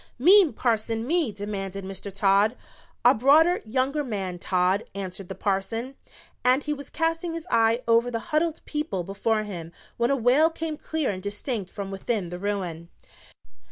[0.17, 2.11] "Me, Parson, me!" demanded Mr.
[2.11, 2.57] Todd.
[3.05, 5.95] "A broader, younger man, Todd," answered the parson,
[6.43, 10.49] and he was casting his eye over the huddled people before him when a wail
[10.49, 12.89] came clear and distinct from within the ruin.